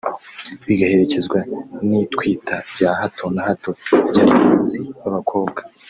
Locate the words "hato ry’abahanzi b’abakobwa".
3.47-5.61